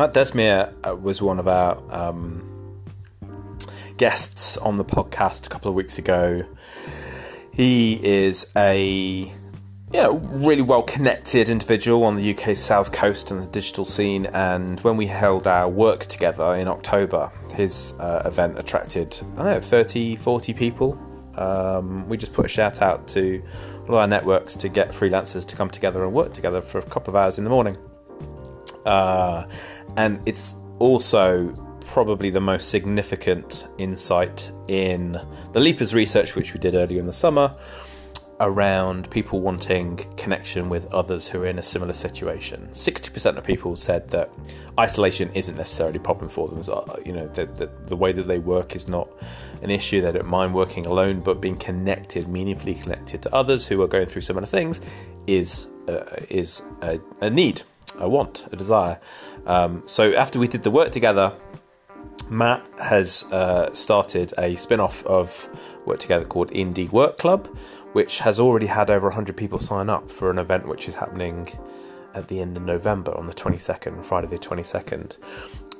[0.00, 2.80] Matt Desmier uh, was one of our um,
[3.98, 6.42] guests on the podcast a couple of weeks ago.
[7.52, 9.24] He is a
[9.92, 14.24] you know, really well connected individual on the UK South Coast and the digital scene.
[14.24, 19.52] And when we held our work together in October, his uh, event attracted, I don't
[19.52, 20.98] know, 30, 40 people.
[21.36, 23.42] Um, we just put a shout out to
[23.86, 27.10] all our networks to get freelancers to come together and work together for a couple
[27.10, 27.76] of hours in the morning.
[28.84, 29.46] Uh,
[29.96, 31.48] and it's also
[31.80, 35.20] probably the most significant insight in
[35.52, 37.56] the Leapers research, which we did earlier in the summer,
[38.40, 42.68] around people wanting connection with others who are in a similar situation.
[42.72, 44.32] 60% of people said that
[44.78, 46.62] isolation isn't necessarily a problem for them.
[46.62, 49.10] So, you know, the, the, the, way that they work is not
[49.62, 50.00] an issue.
[50.00, 54.06] They don't mind working alone, but being connected, meaningfully connected to others who are going
[54.06, 54.80] through similar things
[55.26, 57.62] is, uh, is a, a, need,
[57.98, 58.98] a want, a desire.
[59.46, 61.32] Um, so after we did the work together,
[62.28, 65.48] Matt has uh, started a spin off of
[65.84, 67.48] Work Together called Indie Work Club
[67.92, 71.48] which has already had over 100 people sign up for an event which is happening
[72.14, 75.16] at the end of November on the 22nd, Friday the 22nd.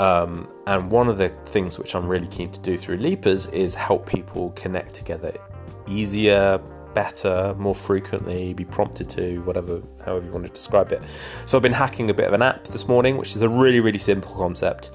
[0.00, 3.74] Um, and one of the things which I'm really keen to do through Leapers is
[3.74, 5.32] help people connect together
[5.86, 6.60] easier,
[6.94, 11.02] better, more frequently, be prompted to, whatever, however you want to describe it.
[11.46, 13.80] So I've been hacking a bit of an app this morning, which is a really,
[13.80, 14.90] really simple concept.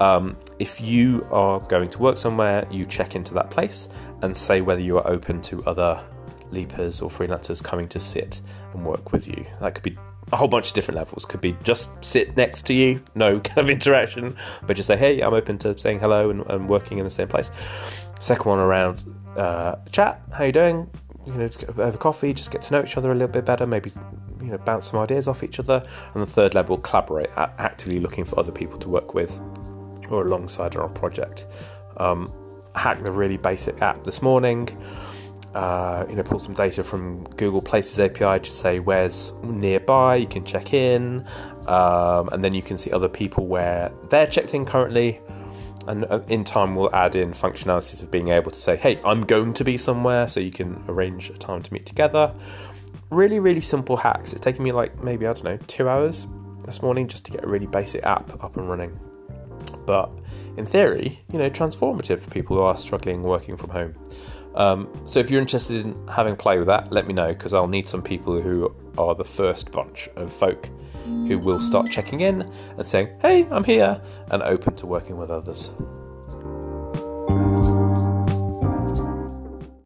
[0.00, 3.88] Um, if you are going to work somewhere, you check into that place
[4.22, 6.02] and say whether you are open to other
[6.50, 8.40] leapers or freelancers coming to sit
[8.72, 9.46] and work with you.
[9.60, 9.96] That could be
[10.32, 11.24] a whole bunch of different levels.
[11.24, 15.20] Could be just sit next to you, no kind of interaction, but just say, hey,
[15.20, 17.50] I'm open to saying hello and, and working in the same place.
[18.20, 19.04] Second one around
[19.36, 20.22] uh, chat.
[20.32, 20.90] How you doing?
[21.26, 23.66] You know, over coffee, just get to know each other a little bit better.
[23.66, 23.90] Maybe
[24.40, 25.82] you know, bounce some ideas off each other.
[26.12, 29.40] And the third level, collaborate, actively looking for other people to work with
[30.10, 31.46] or alongside on a project.
[31.96, 32.32] Um,
[32.74, 34.68] hack the really basic app this morning
[35.54, 40.16] uh, you know, pull some data from Google Places API to say where's nearby.
[40.16, 41.24] You can check in,
[41.68, 45.20] um, and then you can see other people where they're checked in currently.
[45.86, 49.22] And uh, in time, we'll add in functionalities of being able to say, "Hey, I'm
[49.22, 52.32] going to be somewhere," so you can arrange a time to meet together.
[53.10, 54.32] Really, really simple hacks.
[54.32, 56.26] It's taken me like maybe I don't know two hours
[56.64, 58.98] this morning just to get a really basic app up and running.
[59.86, 60.10] But
[60.56, 63.94] in theory, you know, transformative for people who are struggling working from home.
[64.54, 67.66] Um, so if you're interested in having play with that, let me know because I'll
[67.66, 70.68] need some people who are the first bunch of folk
[71.04, 74.00] who will start checking in and saying, "Hey, I'm here,"
[74.30, 75.70] and open to working with others.